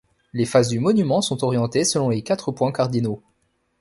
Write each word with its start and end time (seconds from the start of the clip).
Les 0.33 0.45
faces 0.45 0.69
du 0.69 0.79
monument 0.79 1.21
sont 1.21 1.43
orientées 1.43 1.85
selon 1.85 2.09
les 2.09 2.23
quatre 2.23 2.51
points 2.51 2.71
cardinaux. 2.71 3.21